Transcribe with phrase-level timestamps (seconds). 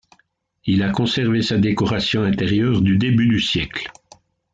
[0.65, 3.91] Il a conservé sa décoration intérieure du début du siècle.